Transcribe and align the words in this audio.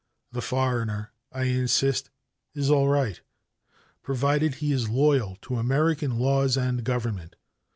The 0.31 0.41
foreigner, 0.41 1.11
I 1.31 1.43
insist, 1.43 2.09
is 2.55 2.71
all 2.71 2.87
right, 2.89 3.21
provided 4.01 4.55
he 4.55 4.71
is 4.71 4.89
loyal 4.89 5.35
to 5.43 5.57
American 5.57 6.17
laws 6.17 6.57
and 6.57 6.83
government. 6.83 7.35